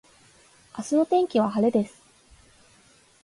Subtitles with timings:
[0.79, 2.01] 明日の天気は晴れです。